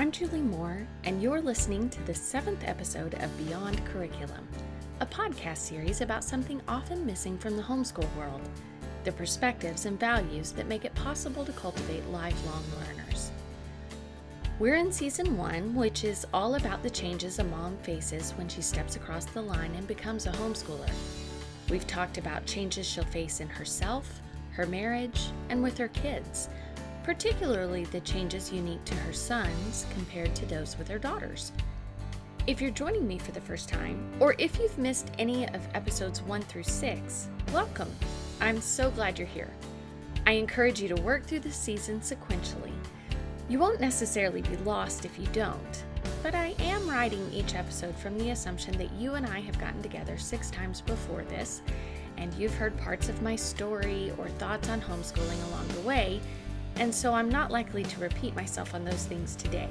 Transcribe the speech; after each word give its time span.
I'm 0.00 0.10
Julie 0.10 0.40
Moore, 0.40 0.86
and 1.04 1.22
you're 1.22 1.42
listening 1.42 1.90
to 1.90 2.02
the 2.04 2.14
seventh 2.14 2.66
episode 2.66 3.12
of 3.22 3.36
Beyond 3.36 3.84
Curriculum, 3.84 4.48
a 5.00 5.04
podcast 5.04 5.58
series 5.58 6.00
about 6.00 6.24
something 6.24 6.62
often 6.66 7.04
missing 7.04 7.36
from 7.36 7.54
the 7.54 7.62
homeschool 7.62 8.08
world 8.16 8.40
the 9.04 9.12
perspectives 9.12 9.84
and 9.84 10.00
values 10.00 10.52
that 10.52 10.68
make 10.68 10.86
it 10.86 10.94
possible 10.94 11.44
to 11.44 11.52
cultivate 11.52 12.02
lifelong 12.06 12.64
learners. 12.80 13.30
We're 14.58 14.76
in 14.76 14.90
season 14.90 15.36
one, 15.36 15.74
which 15.74 16.02
is 16.02 16.26
all 16.32 16.54
about 16.54 16.82
the 16.82 16.88
changes 16.88 17.38
a 17.38 17.44
mom 17.44 17.76
faces 17.82 18.30
when 18.38 18.48
she 18.48 18.62
steps 18.62 18.96
across 18.96 19.26
the 19.26 19.42
line 19.42 19.74
and 19.74 19.86
becomes 19.86 20.24
a 20.24 20.32
homeschooler. 20.32 20.90
We've 21.68 21.86
talked 21.86 22.16
about 22.16 22.46
changes 22.46 22.86
she'll 22.86 23.04
face 23.04 23.40
in 23.40 23.50
herself, 23.50 24.22
her 24.52 24.64
marriage, 24.64 25.28
and 25.50 25.62
with 25.62 25.76
her 25.76 25.88
kids, 25.88 26.48
particularly 27.02 27.84
the 27.84 28.00
changes 28.00 28.52
unique 28.52 28.84
to 28.84 28.94
her 28.94 29.12
sons 29.12 29.86
compared 29.94 30.34
to 30.34 30.46
those 30.46 30.76
with 30.78 30.88
her 30.88 30.98
daughters. 30.98 31.52
If 32.46 32.60
you're 32.60 32.70
joining 32.70 33.06
me 33.06 33.18
for 33.18 33.32
the 33.32 33.40
first 33.40 33.68
time, 33.68 34.10
or 34.20 34.34
if 34.38 34.58
you've 34.58 34.78
missed 34.78 35.10
any 35.18 35.48
of 35.48 35.68
episodes 35.74 36.22
1 36.22 36.42
through 36.42 36.64
6, 36.64 37.28
welcome. 37.52 37.90
I'm 38.40 38.60
so 38.60 38.90
glad 38.90 39.18
you're 39.18 39.28
here. 39.28 39.50
I 40.26 40.32
encourage 40.32 40.80
you 40.80 40.88
to 40.88 41.02
work 41.02 41.24
through 41.24 41.40
the 41.40 41.52
season 41.52 42.00
sequentially. 42.00 42.72
You 43.48 43.58
won't 43.58 43.80
necessarily 43.80 44.42
be 44.42 44.56
lost 44.58 45.04
if 45.04 45.18
you 45.18 45.26
don't, 45.32 45.84
but 46.22 46.34
I 46.34 46.54
am 46.60 46.88
writing 46.88 47.30
each 47.32 47.54
episode 47.54 47.96
from 47.96 48.16
the 48.16 48.30
assumption 48.30 48.76
that 48.78 48.92
you 48.92 49.14
and 49.14 49.26
I 49.26 49.40
have 49.40 49.58
gotten 49.58 49.82
together 49.82 50.16
six 50.18 50.50
times 50.50 50.80
before 50.80 51.24
this, 51.24 51.62
and 52.16 52.32
you've 52.34 52.54
heard 52.54 52.76
parts 52.78 53.08
of 53.08 53.22
my 53.22 53.34
story 53.36 54.12
or 54.18 54.28
thoughts 54.28 54.68
on 54.68 54.80
homeschooling 54.80 55.42
along 55.48 55.66
the 55.68 55.80
way, 55.80 56.20
and 56.76 56.94
so 56.94 57.12
I'm 57.12 57.28
not 57.28 57.50
likely 57.50 57.82
to 57.84 58.00
repeat 58.00 58.34
myself 58.34 58.74
on 58.74 58.84
those 58.84 59.04
things 59.04 59.36
today. 59.36 59.68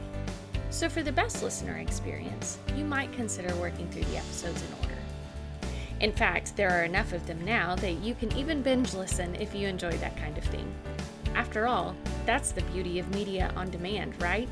So, 0.71 0.87
for 0.87 1.01
the 1.01 1.11
best 1.11 1.41
listener 1.41 1.77
experience, 1.77 2.59
you 2.75 2.85
might 2.85 3.11
consider 3.11 3.53
working 3.55 3.89
through 3.89 4.03
the 4.03 4.17
episodes 4.17 4.61
in 4.61 4.73
order. 4.81 4.99
In 5.99 6.11
fact, 6.11 6.55
there 6.55 6.69
are 6.69 6.83
enough 6.83 7.11
of 7.11 7.25
them 7.25 7.43
now 7.43 7.75
that 7.77 7.93
you 7.93 8.13
can 8.13 8.31
even 8.37 8.61
binge 8.61 8.93
listen 8.93 9.35
if 9.35 9.53
you 9.55 9.67
enjoy 9.67 9.91
that 9.97 10.15
kind 10.15 10.37
of 10.37 10.43
thing. 10.45 10.71
After 11.35 11.67
all, 11.67 11.95
that's 12.25 12.51
the 12.51 12.61
beauty 12.63 12.99
of 12.99 13.13
media 13.13 13.51
on 13.55 13.69
demand, 13.69 14.21
right? 14.21 14.47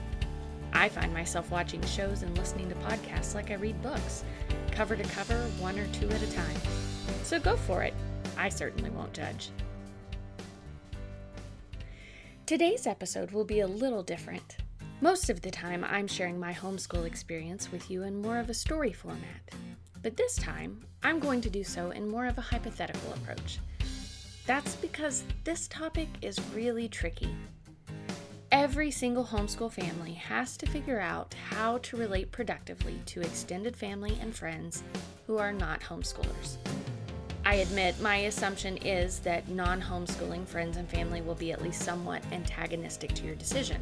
I 0.74 0.90
find 0.90 1.14
myself 1.14 1.50
watching 1.52 1.82
shows 1.86 2.24
and 2.24 2.38
listening 2.38 2.70
to 2.70 2.76
podcasts 2.76 3.34
like 3.34 3.52
I 3.52 3.56
read 3.56 3.82
books, 3.82 4.24
cover 4.72 4.96
to 4.96 5.04
cover, 5.04 5.42
one 5.60 5.80
or 5.80 5.88
two 5.88 6.10
at 6.10 6.22
a 6.22 6.32
time. 6.34 6.58
So 7.24 7.40
go 7.40 7.56
for 7.56 7.84
it. 7.84 7.94
I 8.38 8.50
certainly 8.50 8.90
won't 8.90 9.14
judge. 9.14 9.50
Today's 12.48 12.88
episode 12.88 13.32
will 13.32 13.44
be 13.44 13.60
a 13.60 13.68
little 13.68 14.02
different. 14.02 14.56
Most 15.02 15.30
of 15.30 15.42
the 15.42 15.52
time, 15.52 15.84
I'm 15.84 16.08
sharing 16.08 16.40
my 16.40 16.54
homeschool 16.54 17.04
experience 17.04 17.74
with 17.74 17.92
you 17.92 18.04
in 18.04 18.22
more 18.22 18.40
of 18.40 18.50
a 18.50 18.54
story 18.54 18.94
format. 18.94 19.52
But 20.02 20.16
this 20.16 20.38
time, 20.38 20.80
I'm 21.04 21.20
going 21.20 21.42
to 21.42 21.50
do 21.50 21.66
so 21.66 21.92
in 21.92 22.08
more 22.08 22.26
of 22.26 22.38
a 22.38 22.42
hypothetical 22.42 23.12
approach. 23.16 23.60
That's 24.46 24.78
because 24.78 25.26
this 25.44 25.68
topic 25.68 26.08
is 26.22 26.40
really 26.56 26.88
tricky. 26.88 27.36
Every 28.54 28.92
single 28.92 29.26
homeschool 29.26 29.74
family 29.74 30.14
has 30.14 30.56
to 30.56 30.68
figure 30.68 31.02
out 31.02 31.36
how 31.50 31.80
to 31.80 31.98
relate 31.98 32.32
productively 32.32 33.02
to 33.08 33.20
extended 33.20 33.76
family 33.76 34.18
and 34.22 34.34
friends 34.34 34.84
who 35.26 35.38
are 35.38 35.52
not 35.52 35.82
homeschoolers. 35.82 36.56
I 37.48 37.54
admit 37.62 38.02
my 38.02 38.18
assumption 38.18 38.76
is 38.76 39.20
that 39.20 39.48
non 39.48 39.82
homeschooling 39.82 40.46
friends 40.46 40.76
and 40.76 40.90
family 40.90 41.22
will 41.22 41.34
be 41.34 41.54
at 41.54 41.62
least 41.62 41.82
somewhat 41.82 42.22
antagonistic 42.34 43.14
to 43.14 43.26
your 43.26 43.36
decision. 43.36 43.80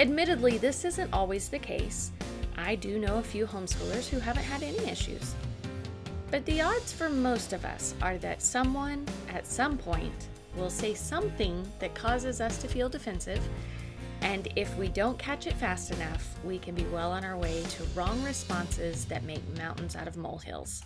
Admittedly, 0.00 0.58
this 0.58 0.84
isn't 0.84 1.14
always 1.14 1.48
the 1.48 1.58
case. 1.60 2.10
I 2.56 2.74
do 2.74 2.98
know 2.98 3.18
a 3.18 3.22
few 3.22 3.46
homeschoolers 3.46 4.08
who 4.08 4.18
haven't 4.18 4.42
had 4.42 4.64
any 4.64 4.90
issues. 4.90 5.36
But 6.32 6.44
the 6.46 6.62
odds 6.62 6.92
for 6.92 7.08
most 7.08 7.52
of 7.52 7.64
us 7.64 7.94
are 8.02 8.18
that 8.18 8.42
someone, 8.42 9.06
at 9.32 9.46
some 9.46 9.78
point, 9.78 10.26
will 10.56 10.68
say 10.68 10.94
something 10.94 11.64
that 11.78 11.94
causes 11.94 12.40
us 12.40 12.58
to 12.58 12.66
feel 12.66 12.88
defensive, 12.88 13.48
and 14.20 14.48
if 14.56 14.76
we 14.76 14.88
don't 14.88 15.16
catch 15.16 15.46
it 15.46 15.54
fast 15.54 15.92
enough, 15.92 16.36
we 16.42 16.58
can 16.58 16.74
be 16.74 16.86
well 16.86 17.12
on 17.12 17.24
our 17.24 17.36
way 17.36 17.62
to 17.62 17.84
wrong 17.94 18.20
responses 18.24 19.04
that 19.04 19.22
make 19.22 19.42
mountains 19.56 19.94
out 19.94 20.08
of 20.08 20.16
molehills. 20.16 20.82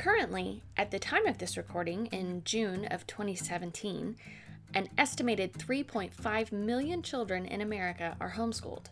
Currently, 0.00 0.62
at 0.78 0.90
the 0.90 0.98
time 0.98 1.26
of 1.26 1.36
this 1.36 1.58
recording 1.58 2.06
in 2.06 2.42
June 2.42 2.86
of 2.86 3.06
2017, 3.06 4.16
an 4.72 4.88
estimated 4.96 5.52
3.5 5.52 6.52
million 6.52 7.02
children 7.02 7.44
in 7.44 7.60
America 7.60 8.16
are 8.18 8.30
homeschooled. 8.30 8.86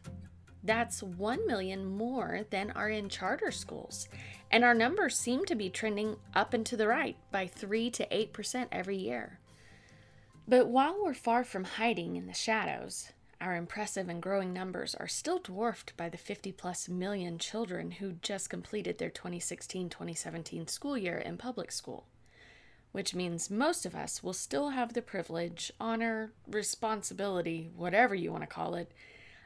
That's 0.62 1.02
1 1.02 1.46
million 1.46 1.86
more 1.86 2.42
than 2.50 2.72
are 2.72 2.90
in 2.90 3.08
charter 3.08 3.50
schools, 3.50 4.10
and 4.50 4.62
our 4.62 4.74
numbers 4.74 5.16
seem 5.16 5.46
to 5.46 5.54
be 5.54 5.70
trending 5.70 6.16
up 6.34 6.52
and 6.52 6.66
to 6.66 6.76
the 6.76 6.88
right 6.88 7.16
by 7.32 7.46
3 7.46 7.88
to 7.92 8.06
8% 8.06 8.66
every 8.70 8.98
year. 8.98 9.38
But 10.46 10.68
while 10.68 11.02
we're 11.02 11.14
far 11.14 11.42
from 11.42 11.64
hiding 11.64 12.16
in 12.16 12.26
the 12.26 12.34
shadows, 12.34 13.12
our 13.40 13.54
impressive 13.56 14.08
and 14.08 14.22
growing 14.22 14.52
numbers 14.52 14.94
are 14.94 15.06
still 15.06 15.38
dwarfed 15.38 15.96
by 15.96 16.08
the 16.08 16.18
50 16.18 16.52
plus 16.52 16.88
million 16.88 17.38
children 17.38 17.92
who 17.92 18.12
just 18.20 18.50
completed 18.50 18.98
their 18.98 19.10
2016 19.10 19.88
2017 19.88 20.66
school 20.66 20.98
year 20.98 21.18
in 21.18 21.36
public 21.36 21.70
school, 21.70 22.06
which 22.92 23.14
means 23.14 23.50
most 23.50 23.86
of 23.86 23.94
us 23.94 24.22
will 24.22 24.32
still 24.32 24.70
have 24.70 24.92
the 24.92 25.02
privilege, 25.02 25.72
honor, 25.80 26.32
responsibility, 26.48 27.70
whatever 27.76 28.14
you 28.14 28.32
want 28.32 28.42
to 28.42 28.48
call 28.48 28.74
it, 28.74 28.92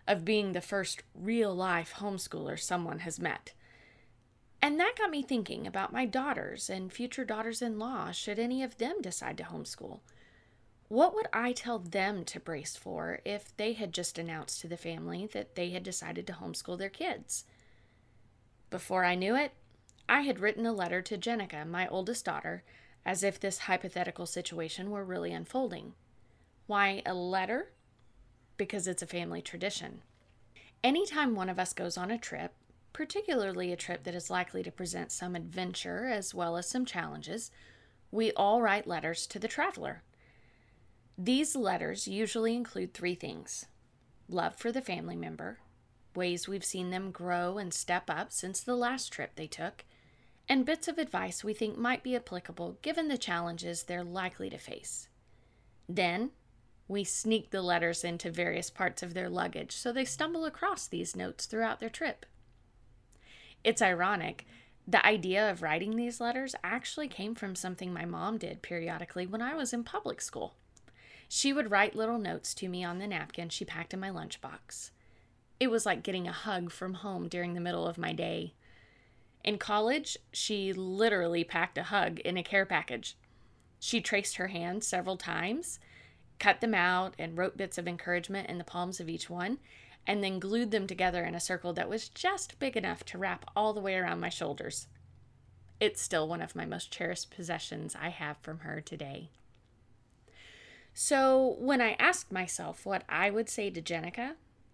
of 0.09 0.25
being 0.25 0.53
the 0.53 0.61
first 0.61 1.03
real 1.15 1.55
life 1.55 1.95
homeschooler 1.99 2.59
someone 2.59 3.01
has 3.01 3.21
met. 3.21 3.53
And 4.61 4.79
that 4.79 4.95
got 4.97 5.11
me 5.11 5.23
thinking 5.23 5.67
about 5.67 5.93
my 5.93 6.07
daughters 6.07 6.71
and 6.71 6.93
future 6.93 7.25
daughters 7.25 7.61
in 7.61 7.79
law 7.79 8.13
should 8.13 8.39
any 8.39 8.63
of 8.63 8.79
them 8.79 9.03
decide 9.03 9.37
to 9.39 9.45
homeschool. 9.45 10.01
What 10.93 11.15
would 11.15 11.29
I 11.33 11.53
tell 11.53 11.79
them 11.79 12.23
to 12.27 12.39
brace 12.39 12.77
for 12.77 13.21
if 13.25 13.57
they 13.57 13.73
had 13.73 13.95
just 13.95 14.19
announced 14.19 14.61
to 14.61 14.69
the 14.69 14.77
family 14.77 15.27
that 15.33 15.55
they 15.55 15.71
had 15.71 15.83
decided 15.83 16.27
to 16.27 16.35
homeschool 16.35 16.77
their 16.77 16.91
kids? 16.91 17.47
Before 18.69 19.03
I 19.03 19.15
knew 19.15 19.35
it, 19.35 19.53
I 20.07 20.21
had 20.21 20.39
written 20.39 20.67
a 20.67 20.73
letter 20.75 21.01
to 21.01 21.17
Jenica, 21.17 21.67
my 21.67 21.89
oldest 21.89 22.27
daughter, 22.27 22.63
as 23.07 23.23
if 23.23 23.41
this 23.41 23.61
hypothetical 23.61 24.27
situation 24.27 24.91
were 24.91 25.03
really 25.03 25.33
unfolding. 25.33 25.95
Why 26.67 27.01
a 27.07 27.15
letter? 27.15 27.73
Because 28.59 28.87
it's 28.87 29.01
a 29.01 29.07
family 29.07 29.41
tradition. 29.41 30.03
Anytime 30.85 31.35
one 31.35 31.49
of 31.49 31.59
us 31.59 31.73
goes 31.73 31.97
on 31.97 32.11
a 32.11 32.19
trip, 32.19 32.53
particularly 32.93 33.73
a 33.73 33.77
trip 33.77 34.05
that 34.05 34.15
is 34.15 34.29
likely 34.29 34.63
to 34.63 34.71
present 34.71 35.11
some 35.11 35.37
adventure 35.37 36.09
as 36.09 36.35
well 36.35 36.59
as 36.59 36.69
some 36.69 36.85
challenges, 36.85 37.51
we 38.11 38.31
all 38.33 38.61
write 38.61 38.87
letters 38.87 39.27
to 39.29 39.39
the 39.39 39.49
traveler. 39.49 40.03
These 41.19 41.55
letters 41.55 42.09
usually 42.09 42.55
include 42.55 42.95
three 42.95 43.15
things 43.15 43.67
love 44.29 44.57
for 44.57 44.73
the 44.73 44.81
family 44.81 45.17
member, 45.17 45.59
ways 46.15 46.49
we've 46.49 46.65
seen 46.65 46.91
them 46.91 47.11
grow 47.11 47.59
and 47.59 47.73
step 47.73 48.09
up 48.09 48.33
since 48.33 48.61
the 48.61 48.75
last 48.77 49.13
trip 49.13 49.33
they 49.35 49.47
took, 49.47 49.85
and 50.49 50.65
bits 50.65 50.89
of 50.89 50.99
advice 50.99 51.45
we 51.45 51.53
think 51.53 51.77
might 51.77 52.03
be 52.03 52.17
applicable 52.17 52.79
given 52.83 53.09
the 53.09 53.19
challenges 53.19 53.83
they're 53.83 54.05
likely 54.05 54.49
to 54.49 54.59
face. 54.59 55.09
Then, 55.89 56.31
we 56.89 57.05
sneak 57.05 57.51
the 57.51 57.63
letters 57.63 58.05
into 58.05 58.31
various 58.31 58.71
parts 58.71 59.03
of 59.03 59.15
their 59.15 59.29
luggage 59.29 59.73
so 59.73 59.93
they 59.93 60.05
stumble 60.05 60.45
across 60.45 60.87
these 60.87 61.15
notes 61.15 61.47
throughout 61.47 61.81
their 61.81 61.91
trip. 61.91 62.27
It's 63.65 63.83
ironic. 63.83 64.47
The 64.89 65.05
idea 65.07 65.51
of 65.51 65.63
writing 65.63 65.97
these 65.97 66.21
letters 66.21 66.55
actually 66.65 67.09
came 67.09 67.35
from 67.35 67.55
something 67.55 67.93
my 67.93 68.05
mom 68.05 68.39
did 68.39 68.63
periodically 68.63 69.27
when 69.27 69.43
I 69.43 69.55
was 69.55 69.73
in 69.73 69.85
public 69.85 70.21
school. 70.21 70.55
She 71.35 71.55
would 71.55 71.71
write 71.71 71.97
little 71.97 72.19
notes 72.19 72.53
to 72.57 72.69
me 72.69 72.85
on 72.85 72.99
the 72.99 73.07
napkin 73.07 73.49
she 73.49 73.65
packed 73.65 73.95
in 73.95 74.01
my 74.01 74.11
lunchbox. 74.11 74.91
It 75.59 75.71
was 75.71 75.87
like 75.87 76.03
getting 76.03 76.29
a 76.29 76.33
hug 76.33 76.71
from 76.71 76.93
home 76.93 77.27
during 77.27 77.55
the 77.55 77.61
middle 77.61 77.87
of 77.87 77.97
my 77.97 78.13
day. 78.13 78.53
In 79.43 79.57
college, 79.57 80.19
she 80.31 80.75
literally 80.75 81.43
packed 81.43 81.79
a 81.79 81.85
hug 81.85 82.21
in 82.21 82.37
a 82.37 82.43
care 82.43 82.67
package. 82.67 83.17
She 83.81 84.03
traced 84.03 84.37
her 84.37 84.49
hands 84.49 84.87
several 84.87 85.17
times, 85.17 85.79
cut 86.39 86.61
them 86.61 86.75
out, 86.75 87.15
and 87.19 87.39
wrote 87.39 87.57
bits 87.57 87.79
of 87.79 87.89
encouragement 87.89 88.51
in 88.51 88.59
the 88.59 88.63
palms 88.63 89.01
of 89.01 89.09
each 89.09 89.31
one, 89.31 89.57
and 90.07 90.23
then 90.23 90.39
glued 90.39 90.71
them 90.71 90.87
together 90.87 91.25
in 91.25 91.35
a 91.35 91.41
circle 91.41 91.73
that 91.73 91.89
was 91.89 92.11
just 92.11 92.59
big 92.59 92.77
enough 92.77 93.07
to 93.07 93.17
wrap 93.17 93.51
all 93.57 93.73
the 93.73 93.81
way 93.81 93.97
around 93.97 94.21
my 94.21 94.29
shoulders. 94.29 94.87
It's 95.81 96.03
still 96.03 96.29
one 96.29 96.43
of 96.43 96.55
my 96.55 96.67
most 96.67 96.93
cherished 96.93 97.35
possessions 97.35 97.97
I 97.99 98.11
have 98.11 98.37
from 98.43 98.59
her 98.59 98.83
today. 98.83 99.31
So, 100.95 101.57
when 101.59 101.81
I 101.81 101.97
asked 101.99 102.31
myself 102.31 102.85
what 102.85 103.05
I 103.09 103.31
would 103.31 103.49
say 103.49 103.71
to 103.71 103.81
Jenica, 103.81 104.33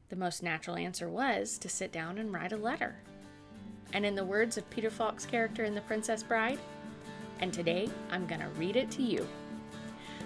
the 0.08 0.16
most 0.16 0.42
natural 0.42 0.76
answer 0.76 1.08
was 1.08 1.58
to 1.58 1.68
sit 1.68 1.92
down 1.92 2.18
and 2.18 2.32
write 2.32 2.52
a 2.52 2.56
letter. 2.56 2.96
And 3.92 4.04
in 4.04 4.16
the 4.16 4.24
words 4.24 4.58
of 4.58 4.68
Peter 4.68 4.90
Falk's 4.90 5.24
character 5.24 5.64
in 5.64 5.76
The 5.76 5.80
Princess 5.82 6.24
Bride, 6.24 6.58
and 7.40 7.52
today 7.52 7.88
I'm 8.10 8.26
going 8.26 8.40
to 8.40 8.48
read 8.48 8.74
it 8.74 8.90
to 8.92 9.02
you. 9.02 9.26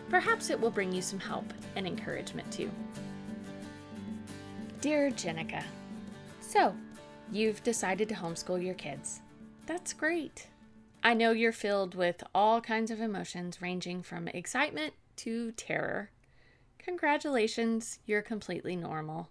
Perhaps 0.08 0.48
it 0.48 0.58
will 0.58 0.70
bring 0.70 0.92
you 0.92 1.02
some 1.02 1.20
help 1.20 1.52
and 1.76 1.86
encouragement 1.86 2.50
too. 2.50 2.70
Dear 4.80 5.10
Jenica, 5.10 5.62
So, 6.40 6.74
you've 7.30 7.62
decided 7.62 8.08
to 8.08 8.14
homeschool 8.14 8.64
your 8.64 8.74
kids. 8.74 9.20
That's 9.66 9.92
great. 9.92 10.48
I 11.04 11.14
know 11.14 11.32
you're 11.32 11.52
filled 11.52 11.94
with 11.94 12.24
all 12.34 12.60
kinds 12.60 12.90
of 12.90 13.00
emotions 13.00 13.60
ranging 13.60 14.02
from 14.02 14.28
excitement 14.28 14.94
to 15.16 15.52
terror. 15.52 16.10
Congratulations, 16.78 17.98
you're 18.06 18.22
completely 18.22 18.76
normal. 18.76 19.28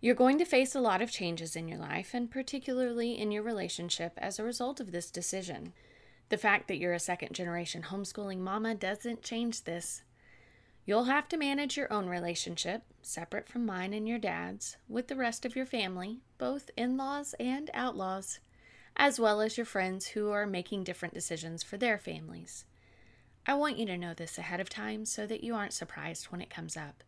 You're 0.00 0.16
going 0.16 0.38
to 0.38 0.44
face 0.44 0.74
a 0.74 0.80
lot 0.80 1.00
of 1.00 1.12
changes 1.12 1.54
in 1.54 1.68
your 1.68 1.78
life, 1.78 2.12
and 2.12 2.28
particularly 2.28 3.16
in 3.16 3.30
your 3.30 3.44
relationship, 3.44 4.14
as 4.16 4.38
a 4.38 4.44
result 4.44 4.80
of 4.80 4.90
this 4.90 5.12
decision. 5.12 5.72
The 6.28 6.36
fact 6.36 6.66
that 6.66 6.78
you're 6.78 6.92
a 6.92 6.98
second 6.98 7.34
generation 7.34 7.82
homeschooling 7.82 8.38
mama 8.38 8.74
doesn't 8.74 9.22
change 9.22 9.62
this. 9.62 10.02
You'll 10.84 11.04
have 11.04 11.28
to 11.28 11.36
manage 11.36 11.76
your 11.76 11.92
own 11.92 12.08
relationship, 12.08 12.82
separate 13.02 13.48
from 13.48 13.64
mine 13.64 13.92
and 13.92 14.08
your 14.08 14.18
dad's, 14.18 14.76
with 14.88 15.06
the 15.06 15.14
rest 15.14 15.44
of 15.44 15.54
your 15.54 15.66
family, 15.66 16.18
both 16.38 16.70
in 16.76 16.96
laws 16.96 17.36
and 17.38 17.70
outlaws, 17.72 18.40
as 18.96 19.20
well 19.20 19.40
as 19.40 19.56
your 19.56 19.66
friends 19.66 20.06
who 20.08 20.32
are 20.32 20.46
making 20.46 20.82
different 20.82 21.14
decisions 21.14 21.62
for 21.62 21.76
their 21.76 21.98
families. 21.98 22.64
I 23.46 23.54
want 23.54 23.78
you 23.78 23.86
to 23.86 23.98
know 23.98 24.14
this 24.14 24.38
ahead 24.38 24.60
of 24.60 24.68
time 24.68 25.04
so 25.04 25.26
that 25.26 25.42
you 25.42 25.54
aren't 25.54 25.72
surprised 25.72 26.26
when 26.26 26.40
it 26.40 26.50
comes 26.50 26.76
up. 26.76 27.02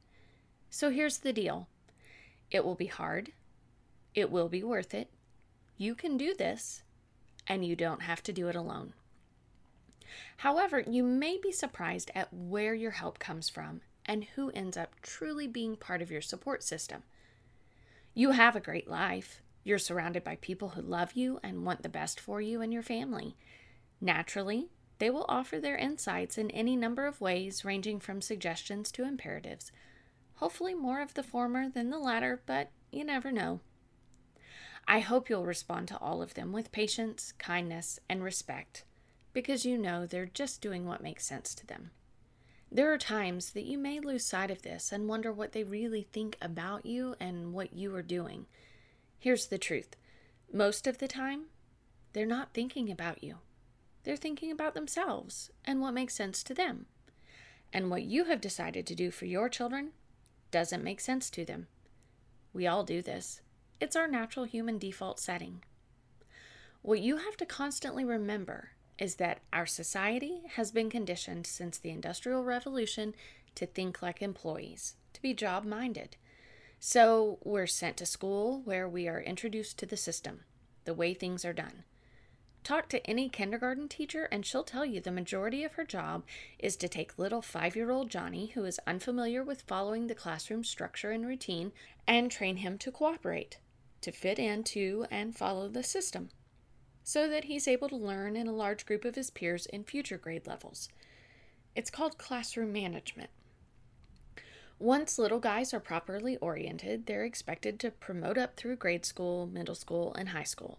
So 0.69 0.91
here's 0.91 1.19
the 1.19 1.33
deal 1.33 1.69
it 2.51 2.65
will 2.65 2.75
be 2.75 2.87
hard, 2.87 3.33
it 4.15 4.31
will 4.31 4.49
be 4.49 4.63
worth 4.63 4.95
it. 4.95 5.11
You 5.77 5.95
can 5.95 6.17
do 6.17 6.35
this, 6.35 6.83
and 7.47 7.65
you 7.65 7.77
don't 7.77 8.03
have 8.03 8.23
to 8.25 8.33
do 8.33 8.49
it 8.49 8.57
alone. 8.57 8.93
However, 10.39 10.81
you 10.81 11.03
may 11.03 11.39
be 11.43 11.53
surprised 11.53 12.11
at 12.15 12.33
where 12.33 12.75
your 12.75 12.93
help 12.93 13.19
comes 13.19 13.49
from 13.49 13.81
and 14.07 14.25
who 14.35 14.51
ends 14.51 14.77
up 14.77 15.01
truly 15.03 15.47
being 15.47 15.77
part 15.77 16.03
of 16.03 16.11
your 16.11 16.21
support 16.21 16.63
system. 16.63 17.03
You 18.13 18.33
have 18.33 18.55
a 18.55 18.61
great 18.61 18.89
life. 18.89 19.41
You're 19.65 19.79
surrounded 19.79 20.23
by 20.23 20.37
people 20.37 20.71
who 20.71 20.83
love 20.83 21.13
you 21.15 21.41
and 21.43 21.65
want 21.65 21.83
the 21.83 21.89
best 21.89 22.21
for 22.21 22.41
you 22.41 22.61
and 22.61 22.73
your 22.73 22.83
family. 22.83 23.37
Naturally, 24.01 24.69
they 24.99 25.11
will 25.11 25.27
offer 25.29 25.59
their 25.59 25.77
insights 25.77 26.39
in 26.39 26.51
any 26.51 26.77
number 26.77 27.07
of 27.07 27.21
ways, 27.21 27.65
ranging 27.65 28.01
from 28.01 28.21
suggestions 28.21 28.93
to 28.93 29.05
imperatives. 29.05 29.73
Hopefully, 30.37 30.75
more 30.75 31.01
of 31.01 31.15
the 31.15 31.23
former 31.23 31.69
than 31.69 31.91
the 31.91 31.99
latter, 31.99 32.43
but 32.47 32.71
you 32.91 33.05
never 33.05 33.33
know. 33.33 33.61
I 34.87 35.01
hope 35.01 35.29
you'll 35.29 35.47
respond 35.47 35.89
to 35.89 35.99
all 35.99 36.23
of 36.23 36.35
them 36.35 36.53
with 36.53 36.73
patience, 36.73 37.33
kindness, 37.39 37.99
and 38.09 38.23
respect 38.23 38.85
because 39.33 39.67
you 39.67 39.77
know 39.77 40.07
they're 40.07 40.27
just 40.27 40.63
doing 40.63 40.87
what 40.87 41.03
makes 41.03 41.27
sense 41.27 41.55
to 41.57 41.67
them. 41.67 41.91
There 42.71 42.93
are 42.93 42.99
times 42.99 43.51
that 43.53 43.65
you 43.65 43.77
may 43.77 44.01
lose 44.01 44.25
sight 44.25 44.51
of 44.51 44.63
this 44.63 44.93
and 44.93 45.09
wonder 45.09 45.33
what 45.33 45.53
they 45.53 45.65
really 45.65 46.07
think 46.13 46.37
about 46.41 46.87
you 46.87 47.17
and 47.21 47.53
what 47.53 47.75
you 47.75 47.95
are 47.95 48.03
doing. 48.03 48.47
Here's 49.19 49.47
the 49.47 49.59
truth 49.59 49.97
most 50.53 50.87
of 50.87 50.99
the 50.99 51.09
time, 51.09 51.47
they're 52.13 52.27
not 52.27 52.55
thinking 52.55 52.91
about 52.91 53.25
you. 53.25 53.39
They're 54.05 54.17
thinking 54.17 54.51
about 54.51 54.75
themselves 54.75 55.51
and 55.65 55.81
what 55.81 55.95
makes 55.95 56.15
sense 56.15 56.43
to 56.45 56.55
them. 56.55 56.87
And 57.73 57.91
what 57.91 58.05
you 58.05 58.25
have 58.27 58.41
decided 58.41 58.87
to 58.87 58.95
do 58.95 59.11
for 59.11 59.25
your 59.25 59.49
children 59.49 59.91
doesn't 60.51 60.85
make 60.85 61.01
sense 61.01 61.31
to 61.31 61.45
them. 61.45 61.67
We 62.53 62.67
all 62.67 62.85
do 62.85 63.03
this, 63.03 63.41
it's 63.81 63.97
our 63.97 64.07
natural 64.07 64.45
human 64.45 64.79
default 64.79 65.19
setting. 65.19 65.65
What 66.83 67.01
you 67.01 67.17
have 67.17 67.37
to 67.39 67.47
constantly 67.47 68.05
remember 68.05 68.71
is 68.99 69.17
that 69.17 69.41
our 69.53 69.67
society 69.67 70.43
has 70.53 70.71
been 70.71 70.91
conditioned 70.91 71.47
since 71.47 71.79
the 71.79 71.91
Industrial 71.91 72.45
Revolution 72.45 73.15
to 73.57 73.67
think 73.67 74.03
like 74.03 74.23
employees, 74.23 74.95
to 75.15 75.23
be 75.23 75.35
job 75.35 75.65
minded. 75.65 76.17
So 76.79 77.39
we're 77.43 77.67
sent 77.67 77.97
to 77.97 78.07
school 78.07 78.61
where 78.65 78.89
we 78.89 79.09
are 79.09 79.21
introduced 79.21 79.79
to 79.79 79.87
the 79.87 79.97
system, 79.97 80.41
the 80.85 80.95
way 80.95 81.15
things 81.15 81.45
are 81.45 81.53
done. 81.53 81.85
Talk 82.65 82.89
to 82.89 83.07
any 83.07 83.29
kindergarten 83.29 83.89
teacher, 83.89 84.27
and 84.33 84.45
she'll 84.45 84.65
tell 84.65 84.87
you 84.87 84.99
the 84.99 85.13
majority 85.13 85.65
of 85.65 85.75
her 85.75 85.85
job 85.85 86.25
is 86.59 86.77
to 86.77 86.89
take 86.89 87.19
little 87.19 87.43
five 87.43 87.77
year 87.77 87.91
old 87.91 88.11
Johnny, 88.11 88.47
who 88.55 88.65
is 88.65 88.81
unfamiliar 88.87 89.45
with 89.45 89.63
following 89.63 90.07
the 90.07 90.15
classroom 90.15 90.65
structure 90.65 91.11
and 91.11 91.27
routine, 91.27 91.73
and 92.09 92.31
train 92.31 92.57
him 92.57 92.79
to 92.79 92.91
cooperate, 92.91 93.59
to 94.01 94.11
fit 94.11 94.39
into 94.39 95.05
and 95.11 95.37
follow 95.37 95.69
the 95.69 95.83
system 95.83 96.31
so 97.05 97.29
that 97.29 97.45
he's 97.45 97.69
able 97.69 97.91
to 97.91 97.97
learn 97.97 98.35
in 98.35 98.49
a 98.49 98.53
large 98.53 98.87
group 98.87 99.05
of 99.05 99.15
his 99.15 99.29
peers 99.29 99.67
in 99.67 99.85
future 99.85 100.17
grade 100.17 100.47
levels. 100.47 100.89
It's 101.77 101.91
called 101.91 102.17
classroom 102.17 102.73
management. 102.73 103.29
Once 104.79 105.19
little 105.19 105.39
guys 105.39 105.75
are 105.75 105.81
properly 105.81 106.39
oriented, 106.39 107.05
they're 107.05 107.25
expected 107.25 107.79
to 107.79 107.91
promote 107.91 108.39
up 108.39 108.57
through 108.57 108.77
grade 108.77 109.05
school, 109.05 109.47
middle 109.47 109.75
school, 109.75 110.15
and 110.15 110.31
high 110.31 110.45
school. 110.45 110.79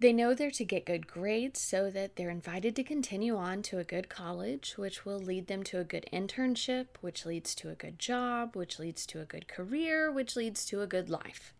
They 0.00 0.12
know 0.12 0.32
they're 0.32 0.52
to 0.52 0.64
get 0.64 0.86
good 0.86 1.08
grades 1.08 1.60
so 1.60 1.90
that 1.90 2.14
they're 2.14 2.30
invited 2.30 2.76
to 2.76 2.84
continue 2.84 3.36
on 3.36 3.62
to 3.62 3.78
a 3.78 3.84
good 3.84 4.08
college, 4.08 4.74
which 4.76 5.04
will 5.04 5.18
lead 5.18 5.48
them 5.48 5.64
to 5.64 5.80
a 5.80 5.84
good 5.84 6.06
internship, 6.12 6.86
which 7.00 7.26
leads 7.26 7.52
to 7.56 7.70
a 7.70 7.74
good 7.74 7.98
job, 7.98 8.54
which 8.54 8.78
leads 8.78 9.04
to 9.06 9.20
a 9.20 9.24
good 9.24 9.48
career, 9.48 10.12
which 10.12 10.36
leads 10.36 10.64
to 10.66 10.82
a 10.82 10.86
good 10.86 11.10
life. 11.10 11.52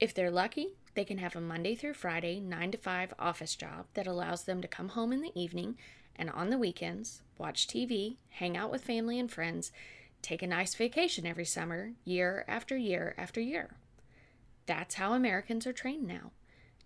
If 0.00 0.14
they're 0.14 0.30
lucky, 0.30 0.76
they 0.94 1.04
can 1.04 1.18
have 1.18 1.36
a 1.36 1.42
Monday 1.42 1.74
through 1.74 1.92
Friday, 1.92 2.40
9 2.40 2.70
to 2.70 2.78
5 2.78 3.14
office 3.18 3.54
job 3.54 3.84
that 3.92 4.06
allows 4.06 4.44
them 4.44 4.62
to 4.62 4.68
come 4.68 4.88
home 4.90 5.12
in 5.12 5.20
the 5.20 5.38
evening 5.38 5.76
and 6.16 6.30
on 6.30 6.48
the 6.48 6.58
weekends, 6.58 7.20
watch 7.36 7.66
TV, 7.66 8.16
hang 8.30 8.56
out 8.56 8.70
with 8.70 8.82
family 8.82 9.18
and 9.20 9.30
friends, 9.30 9.72
take 10.22 10.42
a 10.42 10.46
nice 10.46 10.74
vacation 10.74 11.26
every 11.26 11.44
summer, 11.44 11.92
year 12.06 12.46
after 12.48 12.78
year 12.78 13.14
after 13.18 13.42
year. 13.42 13.76
That's 14.64 14.94
how 14.94 15.12
Americans 15.12 15.66
are 15.66 15.72
trained 15.74 16.06
now. 16.06 16.30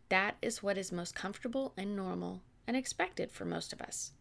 That 0.09 0.37
is 0.41 0.63
what 0.63 0.79
is 0.79 0.93
most 0.93 1.15
comfortable 1.15 1.73
and 1.77 1.97
normal 1.97 2.43
and 2.67 2.77
expected 2.77 3.33
for 3.33 3.45
most 3.45 3.73
of 3.73 3.81
us. 3.81 4.13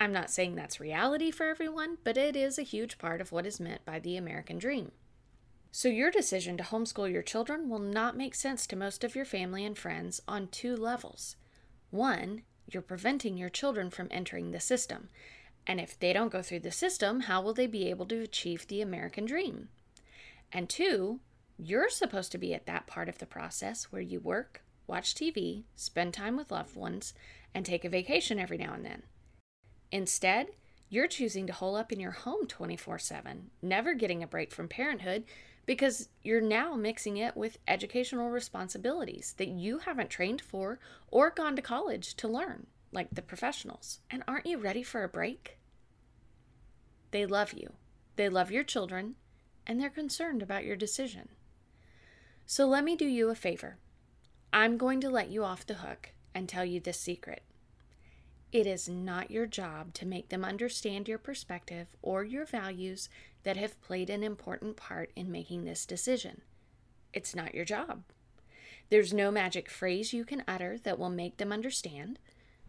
I'm 0.00 0.12
not 0.12 0.30
saying 0.30 0.54
that's 0.54 0.80
reality 0.80 1.30
for 1.30 1.46
everyone, 1.46 1.98
but 2.04 2.16
it 2.16 2.36
is 2.36 2.58
a 2.58 2.62
huge 2.62 2.98
part 2.98 3.20
of 3.20 3.32
what 3.32 3.46
is 3.46 3.60
meant 3.60 3.84
by 3.84 4.00
the 4.00 4.16
American 4.16 4.58
dream. 4.58 4.92
So, 5.70 5.88
your 5.88 6.10
decision 6.10 6.56
to 6.58 6.62
homeschool 6.62 7.10
your 7.10 7.22
children 7.22 7.68
will 7.68 7.78
not 7.80 8.16
make 8.16 8.34
sense 8.34 8.66
to 8.66 8.76
most 8.76 9.02
of 9.02 9.16
your 9.16 9.24
family 9.24 9.64
and 9.64 9.76
friends 9.76 10.20
on 10.28 10.48
two 10.48 10.76
levels. 10.76 11.36
One, 11.90 12.42
you're 12.70 12.82
preventing 12.82 13.36
your 13.36 13.48
children 13.48 13.90
from 13.90 14.08
entering 14.10 14.50
the 14.50 14.60
system. 14.60 15.08
And 15.66 15.80
if 15.80 15.98
they 15.98 16.12
don't 16.12 16.32
go 16.32 16.42
through 16.42 16.60
the 16.60 16.70
system, 16.70 17.20
how 17.20 17.40
will 17.42 17.54
they 17.54 17.66
be 17.66 17.88
able 17.88 18.06
to 18.06 18.20
achieve 18.20 18.66
the 18.66 18.82
American 18.82 19.24
dream? 19.24 19.68
And 20.52 20.68
two, 20.68 21.20
you're 21.58 21.88
supposed 21.88 22.32
to 22.32 22.38
be 22.38 22.54
at 22.54 22.66
that 22.66 22.86
part 22.86 23.08
of 23.08 23.18
the 23.18 23.26
process 23.26 23.84
where 23.84 24.02
you 24.02 24.20
work, 24.20 24.62
watch 24.86 25.14
TV, 25.14 25.64
spend 25.76 26.14
time 26.14 26.36
with 26.36 26.50
loved 26.50 26.76
ones, 26.76 27.14
and 27.54 27.64
take 27.64 27.84
a 27.84 27.88
vacation 27.88 28.38
every 28.38 28.58
now 28.58 28.74
and 28.74 28.84
then. 28.84 29.02
Instead, 29.90 30.48
you're 30.88 31.06
choosing 31.06 31.46
to 31.46 31.52
hole 31.52 31.76
up 31.76 31.92
in 31.92 32.00
your 32.00 32.12
home 32.12 32.46
24 32.46 32.98
7, 32.98 33.50
never 33.62 33.94
getting 33.94 34.22
a 34.22 34.26
break 34.26 34.52
from 34.52 34.68
parenthood 34.68 35.24
because 35.66 36.08
you're 36.22 36.40
now 36.40 36.74
mixing 36.74 37.16
it 37.16 37.36
with 37.36 37.58
educational 37.66 38.28
responsibilities 38.28 39.34
that 39.38 39.48
you 39.48 39.78
haven't 39.78 40.10
trained 40.10 40.40
for 40.40 40.78
or 41.08 41.30
gone 41.30 41.56
to 41.56 41.62
college 41.62 42.14
to 42.16 42.28
learn, 42.28 42.66
like 42.92 43.08
the 43.12 43.22
professionals. 43.22 44.00
And 44.10 44.22
aren't 44.28 44.46
you 44.46 44.58
ready 44.58 44.82
for 44.82 45.02
a 45.02 45.08
break? 45.08 45.58
They 47.10 47.26
love 47.26 47.52
you, 47.52 47.74
they 48.16 48.28
love 48.28 48.50
your 48.50 48.64
children, 48.64 49.14
and 49.66 49.80
they're 49.80 49.90
concerned 49.90 50.42
about 50.42 50.64
your 50.64 50.76
decision. 50.76 51.28
So 52.46 52.66
let 52.66 52.84
me 52.84 52.94
do 52.96 53.06
you 53.06 53.30
a 53.30 53.34
favor. 53.34 53.78
I'm 54.56 54.76
going 54.76 55.00
to 55.00 55.10
let 55.10 55.30
you 55.30 55.42
off 55.42 55.66
the 55.66 55.74
hook 55.74 56.10
and 56.32 56.48
tell 56.48 56.64
you 56.64 56.78
this 56.78 57.00
secret. 57.00 57.42
It 58.52 58.68
is 58.68 58.88
not 58.88 59.32
your 59.32 59.46
job 59.46 59.92
to 59.94 60.06
make 60.06 60.28
them 60.28 60.44
understand 60.44 61.08
your 61.08 61.18
perspective 61.18 61.88
or 62.02 62.22
your 62.22 62.46
values 62.46 63.08
that 63.42 63.56
have 63.56 63.82
played 63.82 64.08
an 64.08 64.22
important 64.22 64.76
part 64.76 65.10
in 65.16 65.32
making 65.32 65.64
this 65.64 65.84
decision. 65.84 66.42
It's 67.12 67.34
not 67.34 67.52
your 67.52 67.64
job. 67.64 68.04
There's 68.90 69.12
no 69.12 69.32
magic 69.32 69.68
phrase 69.68 70.12
you 70.12 70.24
can 70.24 70.44
utter 70.46 70.78
that 70.84 71.00
will 71.00 71.10
make 71.10 71.38
them 71.38 71.50
understand. 71.50 72.20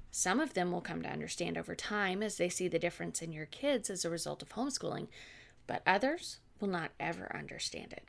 Some 0.10 0.40
of 0.40 0.56
them 0.56 0.72
will 0.72 0.82
come 0.82 1.04
to 1.04 1.12
understand 1.12 1.56
over 1.56 1.76
time 1.76 2.24
as 2.24 2.38
they 2.38 2.50
see 2.50 2.68
the 2.68 2.80
difference 2.80 3.22
in 3.22 3.32
your 3.32 3.46
kids 3.46 3.92
as 3.92 4.04
a 4.04 4.10
result 4.10 4.42
of 4.42 4.50
homeschooling, 4.50 5.08
but 5.68 5.84
others 5.86 6.40
will 6.60 6.68
not 6.68 6.94
ever 7.00 7.32
understand 7.38 7.94
it. 7.94 8.06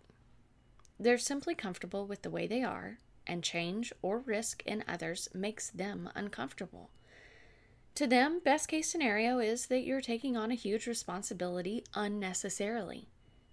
They're 0.98 1.18
simply 1.18 1.54
comfortable 1.54 2.06
with 2.06 2.22
the 2.22 2.30
way 2.30 2.46
they 2.46 2.62
are, 2.62 2.96
and 3.26 3.42
change 3.42 3.92
or 4.02 4.18
risk 4.18 4.62
in 4.64 4.84
others 4.86 5.28
makes 5.34 5.70
them 5.70 6.10
uncomfortable. 6.14 6.90
To 7.96 8.06
them, 8.06 8.40
best 8.44 8.68
case 8.68 8.90
scenario 8.90 9.38
is 9.38 9.66
that 9.66 9.84
you're 9.84 10.02
taking 10.02 10.36
on 10.36 10.50
a 10.50 10.54
huge 10.54 10.86
responsibility 10.86 11.84
unnecessarily. 11.94 13.08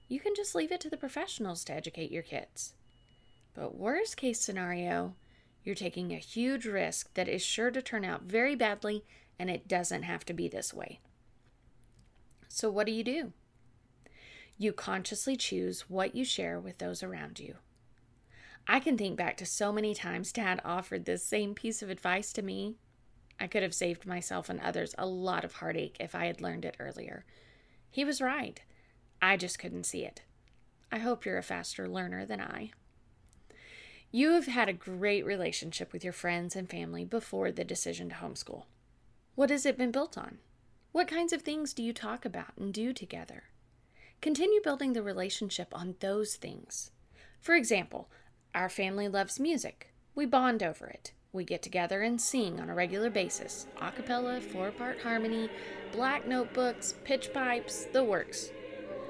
You 0.10 0.20
can 0.20 0.36
just 0.36 0.54
leave 0.54 0.72
it 0.72 0.82
to 0.82 0.90
the 0.90 0.98
professionals 0.98 1.64
to 1.66 1.74
educate 1.74 2.12
your 2.12 2.24
kids. 2.24 2.74
But 3.54 3.78
worst 3.78 4.18
case 4.18 4.42
scenario, 4.42 5.16
you're 5.64 5.76
taking 5.76 6.12
a 6.12 6.18
huge 6.18 6.66
risk 6.66 7.14
that 7.14 7.30
is 7.30 7.42
sure 7.42 7.72
to 7.72 7.82
turn 7.82 8.04
out 8.04 8.24
very 8.24 8.56
badly, 8.56 9.06
and 9.40 9.50
it 9.50 9.68
doesn't 9.68 10.04
have 10.04 10.26
to 10.26 10.34
be 10.34 10.48
this 10.48 10.74
way. 10.74 11.00
So, 12.50 12.70
what 12.70 12.86
do 12.86 12.92
you 12.92 13.04
do? 13.04 13.32
You 14.58 14.74
consciously 14.74 15.36
choose 15.36 15.90
what 15.90 16.16
you 16.16 16.26
share 16.26 16.60
with 16.60 16.80
those 16.80 17.02
around 17.02 17.40
you. 17.40 17.56
I 18.68 18.80
can 18.80 18.98
think 18.98 19.18
back 19.18 19.38
to 19.38 19.46
so 19.46 19.72
many 19.72 19.94
times 19.94 20.32
Dad 20.32 20.62
offered 20.64 21.06
this 21.06 21.24
same 21.24 21.54
piece 21.54 21.82
of 21.82 21.90
advice 21.90 22.32
to 22.34 22.42
me. 22.42 22.76
I 23.40 23.48
could 23.48 23.64
have 23.64 23.74
saved 23.74 24.06
myself 24.06 24.50
and 24.50 24.60
others 24.62 24.96
a 24.98 25.06
lot 25.06 25.44
of 25.44 25.56
heartache 25.56 25.98
if 26.00 26.16
I 26.16 26.26
had 26.26 26.42
learned 26.42 26.66
it 26.66 26.78
earlier. 26.80 27.26
He 27.92 28.06
was 28.06 28.22
right. 28.22 28.62
I 29.22 29.38
just 29.38 29.60
couldn't 29.60 29.86
see 29.86 30.06
it. 30.06 30.22
I 30.92 31.00
hope 31.00 31.26
you're 31.26 31.38
a 31.38 31.44
faster 31.44 31.90
learner 31.90 32.26
than 32.26 32.40
I. 32.40 32.72
You 34.12 34.32
have 34.34 34.46
had 34.46 34.70
a 34.70 34.74
great 34.74 35.26
relationship 35.26 35.92
with 35.92 36.04
your 36.04 36.14
friends 36.14 36.56
and 36.56 36.70
family 36.70 37.04
before 37.04 37.52
the 37.52 37.64
decision 37.64 38.10
to 38.10 38.16
homeschool. 38.16 38.66
What 39.36 39.50
has 39.50 39.66
it 39.66 39.78
been 39.78 39.92
built 39.92 40.18
on? 40.18 40.38
What 40.92 41.08
kinds 41.08 41.34
of 41.34 41.42
things 41.42 41.74
do 41.74 41.82
you 41.82 41.94
talk 41.94 42.24
about 42.24 42.56
and 42.56 42.72
do 42.72 42.94
together? 42.94 43.46
Continue 44.22 44.62
building 44.64 44.94
the 44.94 45.02
relationship 45.02 45.70
on 45.74 45.96
those 46.00 46.36
things. 46.36 46.92
For 47.42 47.56
example, 47.56 48.10
our 48.56 48.70
family 48.70 49.08
loves 49.08 49.40
music. 49.40 49.94
We 50.16 50.26
bond 50.26 50.62
over 50.62 50.88
it. 50.88 51.12
We 51.32 51.44
get 51.44 51.64
together 51.64 52.04
and 52.04 52.22
sing 52.22 52.60
on 52.60 52.70
a 52.70 52.76
regular 52.76 53.10
basis 53.10 53.66
a 53.82 53.92
cappella, 53.92 54.40
four 54.40 54.72
part 54.72 55.02
harmony, 55.02 55.50
black 55.92 56.28
notebooks, 56.28 56.94
pitch 57.04 57.34
pipes, 57.34 57.86
the 57.92 58.04
works. 58.04 58.52